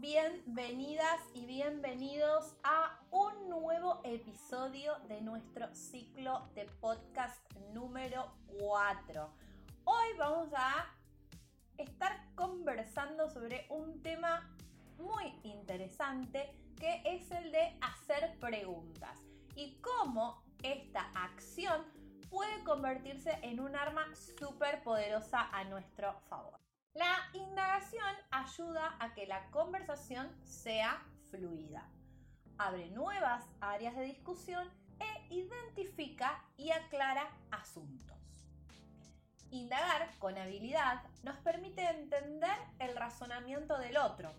bienvenidas 0.00 1.20
y 1.32 1.46
bienvenidos 1.46 2.54
a 2.62 3.00
un 3.10 3.48
nuevo 3.48 4.00
episodio 4.04 4.92
de 5.08 5.22
nuestro 5.22 5.74
ciclo 5.74 6.50
de 6.54 6.66
podcast 6.80 7.40
número 7.72 8.30
4. 8.58 9.30
Hoy 9.84 10.06
vamos 10.18 10.50
a 10.54 10.86
estar 11.78 12.12
conversando 12.34 13.30
sobre 13.30 13.66
un 13.70 14.02
tema 14.02 14.54
muy 14.98 15.32
interesante 15.44 16.54
que 16.78 17.00
es 17.06 17.30
el 17.30 17.50
de 17.50 17.78
hacer 17.80 18.38
preguntas 18.38 19.18
y 19.54 19.78
cómo 19.80 20.42
esta 20.62 21.10
acción 21.14 21.86
puede 22.28 22.62
convertirse 22.64 23.38
en 23.40 23.60
un 23.60 23.74
arma 23.74 24.04
súper 24.14 24.82
poderosa 24.82 25.48
a 25.52 25.64
nuestro 25.64 26.20
favor. 26.28 26.65
La 26.96 27.18
indagación 27.34 28.14
ayuda 28.30 28.96
a 28.98 29.12
que 29.12 29.26
la 29.26 29.50
conversación 29.50 30.34
sea 30.44 31.02
fluida, 31.30 31.86
abre 32.56 32.88
nuevas 32.88 33.44
áreas 33.60 33.94
de 33.96 34.04
discusión 34.04 34.66
e 34.98 35.34
identifica 35.34 36.42
y 36.56 36.70
aclara 36.70 37.28
asuntos. 37.50 38.16
Indagar 39.50 40.10
con 40.18 40.38
habilidad 40.38 41.02
nos 41.22 41.36
permite 41.40 41.86
entender 41.86 42.56
el 42.78 42.96
razonamiento 42.96 43.76
del 43.76 43.98
otro, 43.98 44.32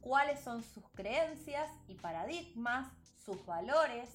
cuáles 0.00 0.40
son 0.40 0.62
sus 0.62 0.88
creencias 0.94 1.70
y 1.88 1.96
paradigmas, 1.96 2.90
sus 3.18 3.44
valores, 3.44 4.08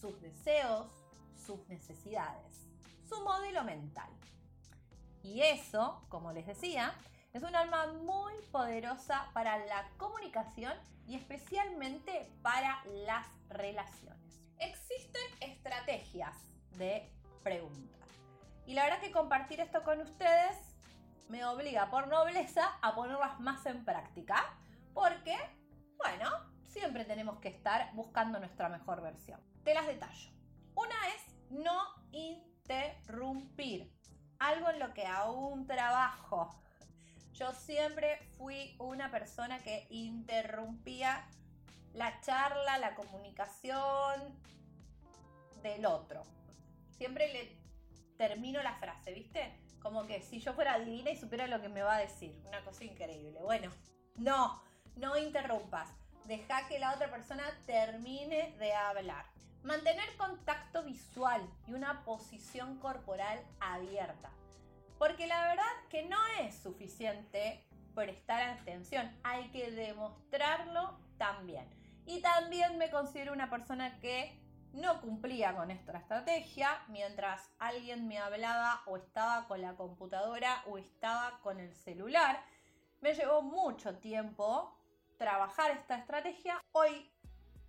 sus 0.00 0.20
deseos, 0.20 0.88
sus 1.36 1.68
necesidades, 1.68 2.66
su 3.08 3.22
modelo 3.22 3.62
mental. 3.62 4.10
Y 5.22 5.42
eso, 5.42 6.04
como 6.08 6.32
les 6.32 6.48
decía, 6.48 6.92
es 7.32 7.42
un 7.42 7.56
arma 7.56 7.86
muy 8.04 8.34
poderosa 8.50 9.30
para 9.32 9.64
la 9.64 9.88
comunicación 9.96 10.74
y 11.06 11.16
especialmente 11.16 12.30
para 12.42 12.84
las 13.06 13.26
relaciones. 13.48 14.42
Existen 14.58 15.22
estrategias 15.40 16.36
de 16.76 17.10
preguntas. 17.42 18.00
Y 18.66 18.74
la 18.74 18.84
verdad 18.84 19.00
que 19.00 19.10
compartir 19.10 19.60
esto 19.60 19.82
con 19.82 20.00
ustedes 20.00 20.56
me 21.28 21.44
obliga 21.46 21.90
por 21.90 22.08
nobleza 22.08 22.78
a 22.82 22.94
ponerlas 22.94 23.40
más 23.40 23.64
en 23.66 23.84
práctica. 23.84 24.54
Porque, 24.92 25.36
bueno, 25.96 26.28
siempre 26.64 27.06
tenemos 27.06 27.38
que 27.38 27.48
estar 27.48 27.92
buscando 27.94 28.38
nuestra 28.38 28.68
mejor 28.68 29.00
versión. 29.00 29.40
Te 29.64 29.72
las 29.72 29.86
detallo. 29.86 30.30
Una 30.74 31.08
es 31.16 31.50
no 31.50 31.82
interrumpir. 32.12 33.90
Algo 34.38 34.68
en 34.68 34.78
lo 34.78 34.92
que 34.92 35.06
aún 35.06 35.66
trabajo 35.66 36.61
yo 37.42 37.52
siempre 37.54 38.20
fui 38.38 38.76
una 38.78 39.10
persona 39.10 39.58
que 39.58 39.88
interrumpía 39.90 41.26
la 41.92 42.20
charla, 42.20 42.78
la 42.78 42.94
comunicación 42.94 44.38
del 45.60 45.84
otro. 45.84 46.24
Siempre 46.96 47.32
le 47.32 47.58
termino 48.16 48.62
la 48.62 48.74
frase, 48.74 49.12
¿viste? 49.12 49.58
Como 49.80 50.06
que 50.06 50.22
si 50.22 50.38
yo 50.38 50.52
fuera 50.52 50.78
divina 50.78 51.10
y 51.10 51.16
supiera 51.16 51.48
lo 51.48 51.60
que 51.60 51.68
me 51.68 51.82
va 51.82 51.96
a 51.96 52.00
decir. 52.00 52.40
Una 52.46 52.62
cosa 52.62 52.84
increíble. 52.84 53.40
Bueno, 53.42 53.72
no, 54.14 54.62
no 54.94 55.18
interrumpas. 55.18 55.88
Deja 56.26 56.68
que 56.68 56.78
la 56.78 56.94
otra 56.94 57.10
persona 57.10 57.42
termine 57.66 58.54
de 58.60 58.72
hablar. 58.72 59.26
Mantener 59.64 60.16
contacto 60.16 60.84
visual 60.84 61.42
y 61.66 61.72
una 61.72 62.04
posición 62.04 62.78
corporal 62.78 63.44
abierta. 63.58 64.30
Porque 65.02 65.26
la 65.26 65.48
verdad 65.48 65.64
que 65.90 66.04
no 66.04 66.16
es 66.38 66.54
suficiente 66.54 67.66
prestar 67.92 68.40
atención, 68.40 69.10
hay 69.24 69.50
que 69.50 69.72
demostrarlo 69.72 70.96
también. 71.18 71.68
Y 72.06 72.22
también 72.22 72.78
me 72.78 72.88
considero 72.88 73.32
una 73.32 73.50
persona 73.50 73.98
que 73.98 74.40
no 74.72 75.00
cumplía 75.00 75.56
con 75.56 75.72
esta 75.72 75.98
estrategia 75.98 76.84
mientras 76.86 77.50
alguien 77.58 78.06
me 78.06 78.20
hablaba 78.20 78.84
o 78.86 78.96
estaba 78.96 79.48
con 79.48 79.60
la 79.60 79.74
computadora 79.74 80.62
o 80.68 80.78
estaba 80.78 81.40
con 81.42 81.58
el 81.58 81.74
celular. 81.74 82.40
Me 83.00 83.12
llevó 83.12 83.42
mucho 83.42 83.98
tiempo 83.98 84.72
trabajar 85.18 85.72
esta 85.72 85.96
estrategia. 85.96 86.60
Hoy, 86.70 87.10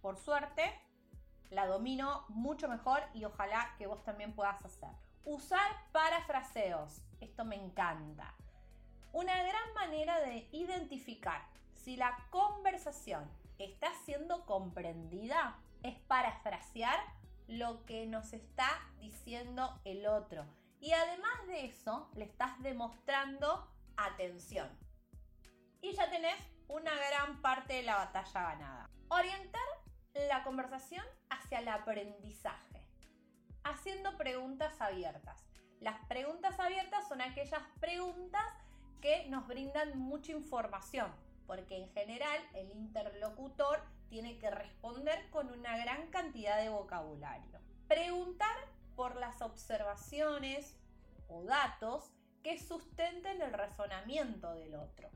por 0.02 0.18
suerte, 0.18 0.80
la 1.50 1.66
domino 1.66 2.26
mucho 2.30 2.70
mejor 2.70 3.02
y 3.16 3.26
ojalá 3.26 3.74
que 3.80 3.88
vos 3.88 4.04
también 4.04 4.36
puedas 4.36 4.64
hacerlo. 4.64 5.13
Usar 5.26 5.72
parafraseos. 5.92 7.02
Esto 7.22 7.46
me 7.46 7.56
encanta. 7.56 8.34
Una 9.14 9.42
gran 9.42 9.74
manera 9.74 10.20
de 10.20 10.50
identificar 10.52 11.42
si 11.74 11.96
la 11.96 12.18
conversación 12.30 13.30
está 13.58 13.94
siendo 14.06 14.46
comprendida 14.46 15.58
es 15.82 15.96
parafrasear 16.08 17.00
lo 17.48 17.86
que 17.86 18.06
nos 18.06 18.34
está 18.34 18.68
diciendo 19.00 19.80
el 19.86 20.08
otro. 20.08 20.46
Y 20.80 20.92
además 20.92 21.48
de 21.48 21.66
eso, 21.66 22.10
le 22.16 22.26
estás 22.26 22.62
demostrando 22.62 23.72
atención. 23.96 24.70
Y 25.82 25.94
ya 25.94 26.10
tenés 26.10 26.36
una 26.68 26.92
gran 26.96 27.42
parte 27.42 27.74
de 27.76 27.84
la 27.84 27.96
batalla 27.96 28.42
ganada. 28.42 28.90
Orientar 29.10 29.62
la 30.28 30.44
conversación 30.44 31.06
hacia 31.30 31.60
el 31.60 31.68
aprendizaje, 31.68 32.73
haciendo 33.64 34.18
preguntas 34.18 34.80
abiertas. 34.82 35.46
Las 35.80 36.00
preguntas 36.06 36.60
abiertas 36.60 37.08
son 37.08 37.22
aquellas 37.22 37.64
preguntas 37.80 38.44
que 39.02 39.28
nos 39.30 39.48
brindan 39.48 40.00
mucha 40.00 40.32
información, 40.32 41.12
porque 41.46 41.78
en 41.78 41.90
general 41.90 42.40
el 42.54 42.72
interlocutor 42.72 43.82
tiene 44.10 44.38
que 44.38 44.50
responder 44.50 45.30
con 45.30 45.50
una 45.50 45.78
gran 45.78 46.08
cantidad 46.08 46.62
de 46.62 46.70
vocabulario. 46.70 47.60
Preguntar 47.88 48.56
por 48.96 49.16
las 49.18 49.42
observaciones 49.42 50.78
o 51.28 51.44
datos 51.44 52.12
que 52.44 52.60
sustenten 52.60 53.42
el 53.42 53.54
razonamiento 53.54 54.54
del 54.56 54.76
otro. 54.76 55.10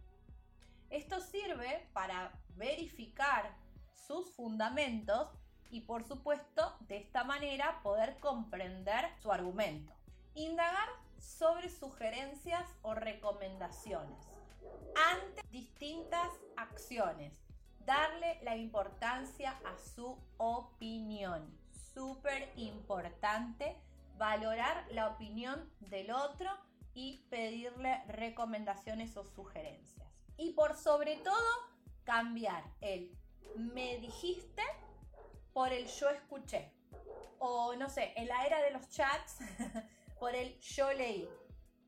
Esto 0.90 1.20
sirve 1.20 1.88
para 1.94 2.32
verificar 2.56 3.56
sus 3.94 4.32
fundamentos 4.32 5.30
y 5.72 5.82
por 5.82 6.04
supuesto 6.04 6.76
de 6.82 6.98
esta 6.98 7.24
manera 7.24 7.82
poder 7.84 8.18
comprender 8.20 9.06
su 9.22 9.32
argumento. 9.32 9.94
Indagar 10.36 10.90
sobre 11.20 11.70
sugerencias 11.70 12.68
o 12.82 12.94
recomendaciones 12.94 14.18
ante 15.12 15.42
distintas 15.50 16.30
acciones. 16.56 17.34
Darle 17.80 18.40
la 18.44 18.56
importancia 18.56 19.58
a 19.66 19.78
su 19.78 20.18
opinión. 20.38 21.58
Súper 21.94 22.52
importante 22.58 23.78
valorar 24.18 24.86
la 24.92 25.08
opinión 25.08 25.72
del 25.80 26.12
otro 26.12 26.50
y 26.94 27.26
pedirle 27.30 28.04
recomendaciones 28.08 29.16
o 29.16 29.24
sugerencias. 29.24 30.08
Y 30.38 30.54
por 30.54 30.76
sobre 30.76 31.18
todo, 31.18 31.48
cambiar 32.04 32.64
el 32.82 33.16
me 33.56 33.98
dijiste 33.98 34.62
por 35.58 35.74
el 35.74 35.88
yo 35.88 36.08
escuché. 36.12 36.72
O 37.40 37.74
no 37.76 37.90
sé, 37.90 38.14
en 38.16 38.28
la 38.28 38.46
era 38.46 38.62
de 38.62 38.70
los 38.70 38.88
chats 38.92 39.40
por 40.20 40.36
el 40.36 40.56
yo 40.60 40.94
leí. 40.94 41.28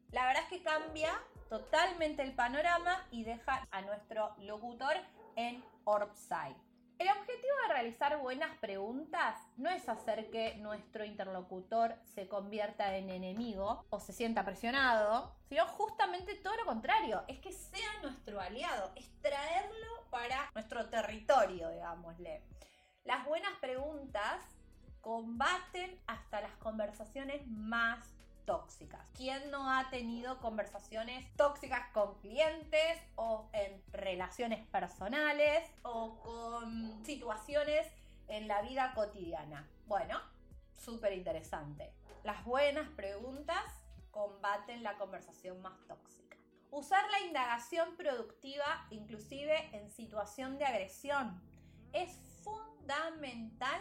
La 0.09 0.25
verdad 0.25 0.41
es 0.41 0.49
que 0.49 0.63
cambia 0.63 1.13
totalmente 1.49 2.23
el 2.23 2.33
panorama 2.33 3.07
y 3.11 3.23
deja 3.23 3.67
a 3.69 3.81
nuestro 3.81 4.33
locutor 4.39 4.95
en 5.35 5.63
Orbside. 5.83 6.55
El 6.97 7.09
objetivo 7.09 7.55
de 7.67 7.73
realizar 7.75 8.17
buenas 8.17 8.57
preguntas 8.57 9.39
no 9.55 9.69
es 9.69 9.87
hacer 9.87 10.31
que 10.31 10.55
nuestro 10.55 11.05
interlocutor 11.05 11.93
se 12.05 12.27
convierta 12.27 12.97
en 12.97 13.11
enemigo 13.11 13.85
o 13.91 13.99
se 13.99 14.13
sienta 14.13 14.43
presionado, 14.43 15.35
sino 15.47 15.67
justamente 15.67 16.33
todo 16.37 16.55
lo 16.55 16.65
contrario, 16.65 17.23
es 17.27 17.37
que 17.37 17.53
sea 17.53 18.01
nuestro 18.01 18.41
aliado, 18.41 18.91
es 18.95 19.07
traerlo 19.21 20.09
para 20.09 20.49
nuestro 20.55 20.89
territorio, 20.89 21.69
digámosle. 21.69 22.41
Las 23.09 23.25
buenas 23.25 23.57
preguntas 23.59 24.45
combaten 25.01 25.99
hasta 26.05 26.41
las 26.41 26.51
conversaciones 26.57 27.41
más 27.47 28.07
tóxicas. 28.45 29.01
¿Quién 29.15 29.49
no 29.49 29.67
ha 29.67 29.89
tenido 29.89 30.37
conversaciones 30.37 31.25
tóxicas 31.35 31.87
con 31.91 32.19
clientes 32.19 33.01
o 33.15 33.49
en 33.51 33.81
relaciones 33.91 34.63
personales 34.67 35.67
o 35.81 36.19
con 36.19 37.03
situaciones 37.03 37.87
en 38.27 38.47
la 38.47 38.61
vida 38.61 38.93
cotidiana? 38.93 39.67
Bueno, 39.87 40.21
súper 40.75 41.13
interesante. 41.13 41.91
Las 42.23 42.45
buenas 42.45 42.89
preguntas 42.89 43.63
combaten 44.11 44.83
la 44.83 44.99
conversación 44.99 45.59
más 45.63 45.79
tóxica. 45.87 46.37
Usar 46.69 47.09
la 47.09 47.21
indagación 47.21 47.97
productiva 47.97 48.85
inclusive 48.91 49.75
en 49.75 49.89
situación 49.89 50.59
de 50.59 50.65
agresión 50.65 51.41
es 51.91 52.28
fundamental 52.89 53.79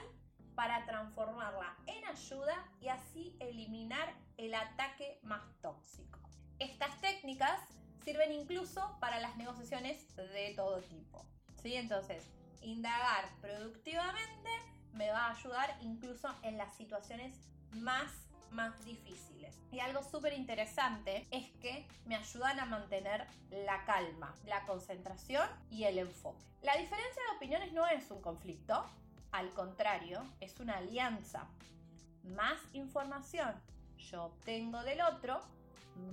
para 0.54 0.84
transformarla 0.84 1.76
en 1.86 2.04
ayuda 2.04 2.68
y 2.80 2.88
así 2.88 3.36
eliminar 3.40 4.12
el 4.36 4.54
ataque 4.54 5.18
más 5.22 5.40
tóxico. 5.62 6.18
Estas 6.58 7.00
técnicas 7.00 7.58
sirven 8.04 8.32
incluso 8.32 8.98
para 9.00 9.18
las 9.20 9.36
negociaciones 9.36 10.14
de 10.16 10.52
todo 10.54 10.82
tipo. 10.82 11.24
¿sí? 11.62 11.74
Entonces, 11.76 12.24
indagar 12.60 13.24
productivamente 13.40 14.50
me 14.92 15.10
va 15.10 15.28
a 15.28 15.30
ayudar 15.30 15.78
incluso 15.80 16.28
en 16.42 16.58
las 16.58 16.74
situaciones 16.76 17.34
más 17.70 18.27
más 18.52 18.84
difíciles. 18.84 19.56
Y 19.70 19.80
algo 19.80 20.02
súper 20.02 20.32
interesante 20.32 21.26
es 21.30 21.50
que 21.60 21.86
me 22.06 22.16
ayudan 22.16 22.58
a 22.60 22.64
mantener 22.64 23.26
la 23.50 23.84
calma, 23.84 24.34
la 24.46 24.64
concentración 24.66 25.48
y 25.70 25.84
el 25.84 25.98
enfoque. 25.98 26.44
La 26.62 26.76
diferencia 26.76 27.22
de 27.22 27.36
opiniones 27.36 27.72
no 27.72 27.86
es 27.86 28.10
un 28.10 28.20
conflicto, 28.22 28.84
al 29.32 29.52
contrario, 29.52 30.24
es 30.40 30.58
una 30.58 30.78
alianza. 30.78 31.46
Más 32.24 32.58
información 32.72 33.54
yo 33.98 34.24
obtengo 34.24 34.82
del 34.82 35.00
otro, 35.02 35.42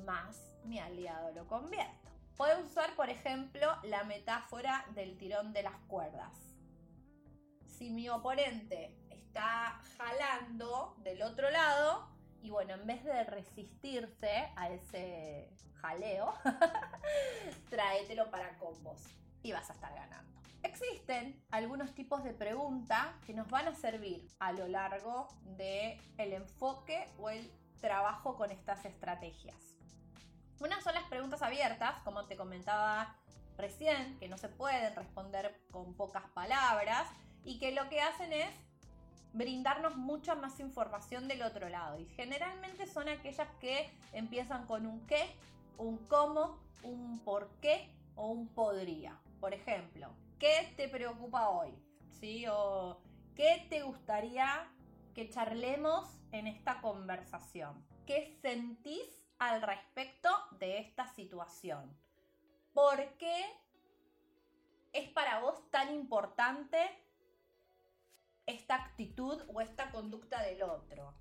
más 0.05 0.37
mi 0.65 0.79
aliado 0.79 1.31
lo 1.31 1.47
convierto. 1.47 2.09
Podemos 2.35 2.71
usar, 2.71 2.93
por 2.95 3.09
ejemplo, 3.09 3.77
la 3.83 4.03
metáfora 4.03 4.85
del 4.93 5.17
tirón 5.17 5.53
de 5.53 5.63
las 5.63 5.77
cuerdas. 5.87 6.33
Si 7.65 7.89
mi 7.89 8.09
oponente 8.09 8.93
está 9.09 9.81
jalando 9.97 10.95
del 10.99 11.21
otro 11.21 11.49
lado, 11.49 12.07
y 12.45 12.51
bueno, 12.51 12.75
en 12.75 12.85
vez 12.85 13.03
de 13.03 13.23
resistirse 13.23 14.51
a 14.55 14.69
ese 14.69 15.49
jaleo, 15.81 16.31
tráetelo 17.71 18.29
para 18.29 18.55
combos 18.59 19.01
y 19.41 19.51
vas 19.51 19.67
a 19.71 19.73
estar 19.73 19.91
ganando. 19.95 20.39
Existen 20.61 21.43
algunos 21.49 21.95
tipos 21.95 22.23
de 22.23 22.33
preguntas 22.33 23.07
que 23.25 23.33
nos 23.33 23.49
van 23.49 23.67
a 23.67 23.73
servir 23.73 24.27
a 24.37 24.51
lo 24.51 24.67
largo 24.67 25.27
del 25.57 25.99
el 26.19 26.33
enfoque 26.33 27.07
o 27.17 27.31
el 27.31 27.51
trabajo 27.81 28.35
con 28.35 28.51
estas 28.51 28.85
estrategias. 28.85 29.75
Unas 30.59 30.83
son 30.83 30.93
las 30.93 31.05
preguntas 31.05 31.41
abiertas, 31.41 31.95
como 32.03 32.27
te 32.27 32.37
comentaba 32.37 33.15
recién, 33.57 34.19
que 34.19 34.27
no 34.27 34.37
se 34.37 34.49
pueden 34.49 34.95
responder 34.95 35.59
con 35.71 35.95
pocas 35.95 36.29
palabras 36.35 37.09
y 37.43 37.57
que 37.57 37.71
lo 37.71 37.89
que 37.89 38.01
hacen 38.01 38.33
es 38.33 38.53
brindarnos 39.35 39.97
mucha 39.97 40.33
más 40.33 40.59
información 40.59 41.27
del 41.27 41.43
otro 41.43 41.67
lado. 41.69 41.99
Y 41.99 42.05
generalmente 42.05 42.87
son 42.87 43.09
aquellas 43.09 43.49
que 43.59 43.89
empiezan 44.13 44.65
con 44.65 44.85
un 44.85 45.05
qué, 45.07 45.35
un 45.77 45.97
cómo, 46.07 46.57
un 46.83 47.19
por 47.19 47.49
qué 47.61 47.93
o 48.15 48.29
un 48.29 48.47
podría. 48.47 49.19
Por 49.41 49.53
ejemplo, 49.53 50.09
¿qué 50.39 50.73
te 50.77 50.87
preocupa 50.87 51.49
hoy? 51.49 51.77
¿Sí? 52.11 52.45
O 52.49 53.01
¿qué 53.35 53.67
te 53.69 53.83
gustaría 53.83 54.71
que 55.13 55.29
charlemos 55.29 56.07
en 56.31 56.47
esta 56.47 56.79
conversación? 56.79 57.85
¿Qué 58.07 58.37
sentís 58.41 59.21
al 59.37 59.61
respecto 59.61 60.29
de 60.59 60.79
esta 60.79 61.07
situación? 61.07 61.93
¿Por 62.73 63.17
qué 63.17 63.43
es 64.93 65.09
para 65.09 65.39
vos 65.41 65.69
tan 65.71 65.93
importante 65.93 66.77
esta 68.45 68.75
actitud 68.75 69.41
o 69.53 69.61
esta 69.61 69.91
conducta 69.91 70.41
del 70.43 70.63
otro. 70.63 71.13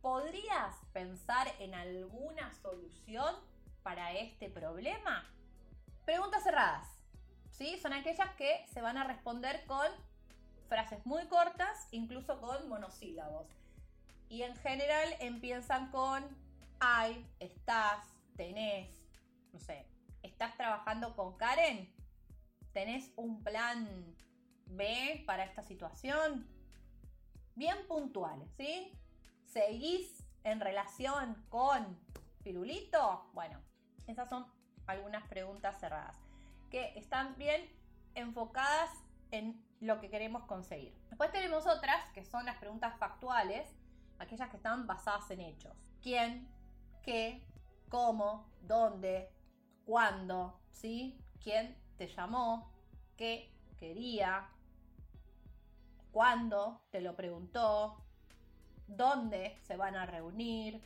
¿Podrías 0.00 0.76
pensar 0.92 1.48
en 1.58 1.74
alguna 1.74 2.52
solución 2.54 3.34
para 3.82 4.12
este 4.12 4.48
problema? 4.48 5.28
Preguntas 6.04 6.42
cerradas. 6.42 6.88
¿sí? 7.50 7.78
Son 7.78 7.92
aquellas 7.92 8.34
que 8.36 8.66
se 8.72 8.80
van 8.80 8.96
a 8.96 9.04
responder 9.04 9.64
con 9.66 9.86
frases 10.68 11.04
muy 11.04 11.26
cortas, 11.26 11.88
incluso 11.90 12.40
con 12.40 12.68
monosílabos. 12.68 13.46
Y 14.28 14.42
en 14.42 14.56
general 14.56 15.08
empiezan 15.18 15.90
con 15.90 16.24
hay, 16.78 17.26
estás, 17.40 18.06
tenés, 18.36 18.88
no 19.52 19.60
sé, 19.60 19.86
estás 20.22 20.56
trabajando 20.56 21.14
con 21.14 21.36
Karen, 21.36 21.92
tenés 22.72 23.12
un 23.16 23.42
plan 23.42 24.16
B 24.66 25.22
para 25.26 25.44
esta 25.44 25.62
situación, 25.62 26.48
bien 27.60 27.86
puntuales, 27.86 28.50
¿sí? 28.56 28.90
¿Seguís 29.44 30.26
en 30.44 30.60
relación 30.60 31.44
con 31.50 32.00
Pirulito? 32.42 33.28
Bueno, 33.34 33.60
esas 34.06 34.30
son 34.30 34.46
algunas 34.86 35.28
preguntas 35.28 35.78
cerradas 35.78 36.16
que 36.70 36.98
están 36.98 37.36
bien 37.36 37.70
enfocadas 38.14 38.90
en 39.30 39.62
lo 39.80 40.00
que 40.00 40.08
queremos 40.08 40.44
conseguir. 40.44 40.94
Después 41.10 41.30
tenemos 41.32 41.66
otras 41.66 42.10
que 42.14 42.24
son 42.24 42.46
las 42.46 42.56
preguntas 42.56 42.98
factuales, 42.98 43.68
aquellas 44.18 44.48
que 44.48 44.56
están 44.56 44.86
basadas 44.86 45.30
en 45.30 45.42
hechos. 45.42 45.76
¿Quién? 46.00 46.48
¿Qué? 47.02 47.46
¿Cómo? 47.90 48.50
¿Dónde? 48.62 49.34
¿Cuándo? 49.84 50.58
¿Sí? 50.72 51.20
¿Quién 51.42 51.76
te 51.98 52.08
llamó? 52.08 52.72
¿Qué 53.18 53.52
quería? 53.78 54.48
Cuándo 56.12 56.82
te 56.90 57.00
lo 57.00 57.14
preguntó, 57.16 57.96
dónde 58.86 59.56
se 59.62 59.76
van 59.76 59.96
a 59.96 60.06
reunir, 60.06 60.82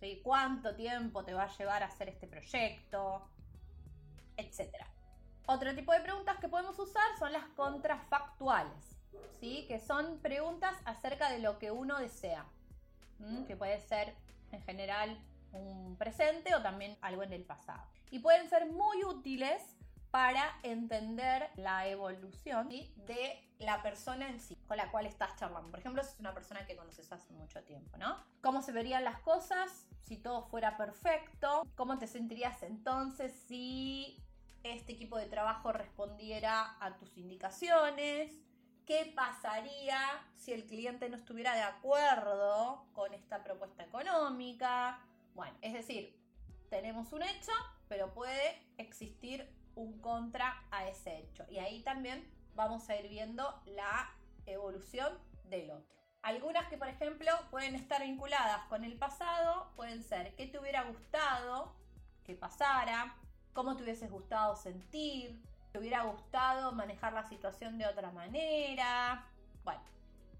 ¿sí? 0.00 0.20
cuánto 0.22 0.74
tiempo 0.74 1.24
te 1.24 1.34
va 1.34 1.44
a 1.44 1.56
llevar 1.56 1.82
a 1.82 1.86
hacer 1.86 2.08
este 2.08 2.26
proyecto, 2.26 3.28
etc. 4.36 4.74
Otro 5.46 5.74
tipo 5.74 5.92
de 5.92 6.00
preguntas 6.00 6.38
que 6.38 6.48
podemos 6.48 6.78
usar 6.78 7.04
son 7.18 7.32
las 7.32 7.44
contrafactuales, 7.56 8.96
¿sí? 9.40 9.66
que 9.68 9.78
son 9.78 10.18
preguntas 10.20 10.74
acerca 10.84 11.30
de 11.30 11.40
lo 11.40 11.58
que 11.58 11.70
uno 11.70 11.98
desea, 11.98 12.46
que 13.46 13.54
puede 13.54 13.80
ser 13.80 14.14
en 14.50 14.62
general 14.62 15.18
un 15.52 15.96
presente 15.96 16.54
o 16.54 16.62
también 16.62 16.96
algo 17.02 17.22
en 17.22 17.32
el 17.32 17.44
pasado. 17.44 17.82
Y 18.10 18.20
pueden 18.20 18.48
ser 18.48 18.66
muy 18.66 19.04
útiles 19.04 19.62
para 20.10 20.58
entender 20.62 21.50
la 21.56 21.86
evolución 21.86 22.68
de 22.68 23.48
la 23.58 23.82
persona 23.82 24.28
en 24.28 24.40
sí 24.40 24.56
con 24.66 24.76
la 24.76 24.90
cual 24.90 25.06
estás 25.06 25.36
charlando. 25.36 25.70
Por 25.70 25.80
ejemplo, 25.80 26.02
si 26.02 26.10
es 26.10 26.20
una 26.20 26.34
persona 26.34 26.66
que 26.66 26.76
conoces 26.76 27.10
hace 27.12 27.32
mucho 27.32 27.62
tiempo, 27.62 27.96
¿no? 27.96 28.16
¿Cómo 28.40 28.62
se 28.62 28.72
verían 28.72 29.04
las 29.04 29.20
cosas 29.20 29.86
si 30.02 30.16
todo 30.16 30.42
fuera 30.48 30.76
perfecto? 30.76 31.66
¿Cómo 31.76 31.98
te 31.98 32.06
sentirías 32.06 32.62
entonces 32.62 33.32
si 33.46 34.20
este 34.62 34.92
equipo 34.92 35.16
de 35.16 35.26
trabajo 35.26 35.72
respondiera 35.72 36.76
a 36.80 36.96
tus 36.96 37.16
indicaciones? 37.16 38.32
¿Qué 38.86 39.12
pasaría 39.14 40.00
si 40.36 40.52
el 40.52 40.66
cliente 40.66 41.08
no 41.08 41.16
estuviera 41.16 41.54
de 41.54 41.62
acuerdo 41.62 42.86
con 42.92 43.14
esta 43.14 43.44
propuesta 43.44 43.84
económica? 43.84 44.98
Bueno, 45.34 45.56
es 45.62 45.74
decir, 45.74 46.18
tenemos 46.70 47.12
un 47.12 47.22
hecho, 47.22 47.52
pero 47.88 48.12
puede 48.12 48.60
existir 48.78 49.59
un 49.74 50.00
contra 50.00 50.62
a 50.70 50.88
ese 50.88 51.18
hecho. 51.18 51.44
Y 51.50 51.58
ahí 51.58 51.82
también 51.82 52.28
vamos 52.54 52.88
a 52.88 52.96
ir 52.96 53.08
viendo 53.08 53.60
la 53.66 54.10
evolución 54.46 55.12
del 55.44 55.70
otro. 55.70 56.00
Algunas 56.22 56.68
que, 56.68 56.76
por 56.76 56.88
ejemplo, 56.88 57.32
pueden 57.50 57.74
estar 57.74 58.02
vinculadas 58.02 58.66
con 58.68 58.84
el 58.84 58.98
pasado, 58.98 59.72
pueden 59.74 60.02
ser 60.02 60.34
qué 60.36 60.46
te 60.46 60.58
hubiera 60.58 60.82
gustado 60.84 61.74
que 62.24 62.34
pasara, 62.34 63.16
cómo 63.54 63.76
te 63.76 63.82
hubieses 63.82 64.10
gustado 64.10 64.54
sentir, 64.54 65.40
te 65.72 65.78
hubiera 65.78 66.02
gustado 66.02 66.72
manejar 66.72 67.12
la 67.12 67.24
situación 67.24 67.78
de 67.78 67.86
otra 67.86 68.10
manera, 68.10 69.26
bueno, 69.64 69.80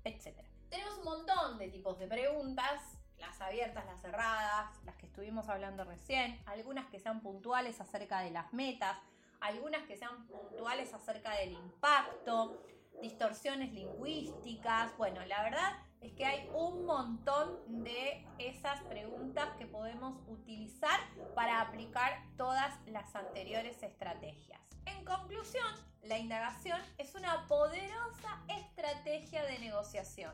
etc. 0.04 0.38
Tenemos 0.68 0.98
un 0.98 1.04
montón 1.04 1.58
de 1.58 1.68
tipos 1.68 1.98
de 1.98 2.06
preguntas, 2.06 2.98
las 3.18 3.40
abiertas, 3.40 3.84
las 3.86 4.00
cerradas, 4.00 4.70
las 4.84 4.96
que 4.96 5.06
estuvimos 5.06 5.48
hablando 5.48 5.84
recién, 5.84 6.40
algunas 6.46 6.86
que 6.86 6.98
sean 6.98 7.20
puntuales 7.20 7.80
acerca 7.80 8.20
de 8.20 8.30
las 8.30 8.52
metas, 8.52 8.98
algunas 9.40 9.82
que 9.86 9.96
sean 9.96 10.26
puntuales 10.26 10.92
acerca 10.94 11.34
del 11.36 11.52
impacto, 11.52 12.62
distorsiones 13.00 13.72
lingüísticas. 13.72 14.96
Bueno, 14.96 15.24
la 15.26 15.42
verdad 15.42 15.72
es 16.00 16.12
que 16.12 16.24
hay 16.24 16.48
un 16.54 16.84
montón 16.84 17.58
de 17.84 18.26
esas 18.38 18.80
preguntas 18.84 19.48
que 19.58 19.66
podemos 19.66 20.18
utilizar 20.28 21.00
para 21.34 21.60
aplicar 21.60 22.22
todas 22.36 22.74
las 22.86 23.14
anteriores 23.14 23.82
estrategias. 23.82 24.60
En 24.86 25.04
conclusión, 25.04 25.66
la 26.02 26.18
indagación 26.18 26.80
es 26.98 27.14
una 27.14 27.46
poderosa 27.46 28.42
estrategia 28.48 29.44
de 29.44 29.58
negociación, 29.58 30.32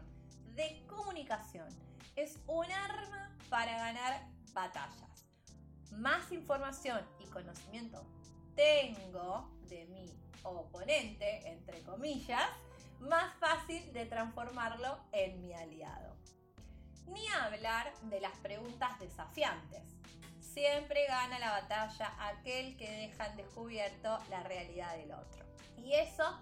de 0.55 0.85
comunicación. 0.87 1.69
Es 2.15 2.39
un 2.47 2.71
arma 2.71 3.37
para 3.51 3.77
ganar 3.77 4.27
batallas. 4.53 5.27
Más 5.91 6.31
información 6.33 7.01
y 7.19 7.27
conocimiento 7.27 8.05
tengo 8.57 9.51
de 9.69 9.85
mi 9.87 10.11
oponente, 10.43 11.49
entre 11.49 11.83
comillas, 11.83 12.43
más 13.01 13.35
fácil 13.39 13.93
de 13.93 14.07
transformarlo 14.07 14.99
en 15.13 15.41
mi 15.41 15.53
aliado. 15.53 16.17
Ni 17.07 17.27
hablar 17.29 17.93
de 18.03 18.21
las 18.21 18.37
preguntas 18.39 18.99
desafiantes. 18.99 19.83
Siempre 20.41 21.07
gana 21.07 21.39
la 21.39 21.51
batalla 21.51 22.15
aquel 22.19 22.77
que 22.77 22.91
deja 22.91 23.27
en 23.27 23.37
descubierto 23.37 24.19
la 24.31 24.43
realidad 24.43 24.97
del 24.97 25.13
otro. 25.13 25.45
Y 25.77 25.93
eso 25.93 26.41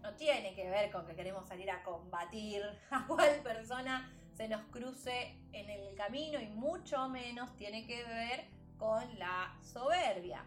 no 0.00 0.14
tiene 0.14 0.54
que 0.54 0.70
ver 0.70 0.90
con 0.90 1.06
que 1.06 1.14
queremos 1.14 1.46
salir 1.48 1.70
a 1.70 1.82
combatir 1.82 2.62
a 2.90 3.06
cual 3.06 3.40
persona 3.42 4.10
se 4.36 4.48
nos 4.48 4.62
cruce 4.66 5.36
en 5.52 5.68
el 5.68 5.94
camino 5.96 6.40
y 6.40 6.46
mucho 6.46 7.08
menos 7.08 7.54
tiene 7.56 7.86
que 7.86 8.02
ver 8.04 8.46
con 8.78 9.18
la 9.18 9.58
soberbia. 9.60 10.46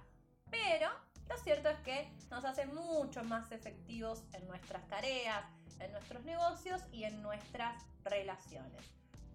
Pero 0.63 0.89
lo 1.29 1.37
cierto 1.37 1.69
es 1.69 1.79
que 1.79 2.09
nos 2.29 2.45
hace 2.45 2.65
mucho 2.67 3.23
más 3.23 3.51
efectivos 3.51 4.23
en 4.33 4.47
nuestras 4.47 4.87
tareas, 4.87 5.43
en 5.79 5.91
nuestros 5.91 6.23
negocios 6.23 6.81
y 6.91 7.03
en 7.03 7.21
nuestras 7.21 7.83
relaciones. 8.03 8.81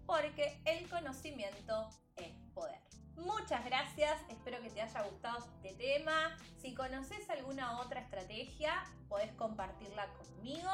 Porque 0.05 0.59
el 0.65 0.89
conocimiento 0.89 1.89
es 2.15 2.33
poder. 2.53 2.79
Muchas 3.15 3.63
gracias, 3.65 4.19
espero 4.29 4.61
que 4.61 4.69
te 4.71 4.81
haya 4.81 5.03
gustado 5.03 5.45
este 5.45 5.73
tema. 5.75 6.37
Si 6.59 6.73
conoces 6.73 7.29
alguna 7.29 7.79
otra 7.79 8.01
estrategia, 8.01 8.83
podés 9.07 9.31
compartirla 9.33 10.07
conmigo 10.13 10.71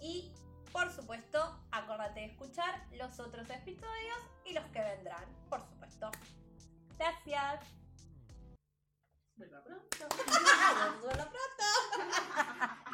y 0.00 0.32
por 0.72 0.90
supuesto, 0.90 1.56
acuérdate 1.70 2.20
de 2.20 2.26
escuchar 2.26 2.84
los 2.98 3.20
otros 3.20 3.48
episodios 3.48 4.18
y 4.44 4.54
los 4.54 4.64
que 4.66 4.80
vendrán, 4.80 5.24
por 5.48 5.60
supuesto. 5.60 6.10
Gracias. 6.98 7.83
Vuelva 9.36 9.60
pronto. 9.62 10.06
Vuelva 11.00 11.26
pronto. 11.26 12.93